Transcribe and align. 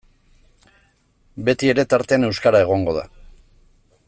Betiere 1.49 1.87
tartean 1.95 2.27
euskara 2.31 2.63
egongo 2.67 2.97
da. 3.01 3.09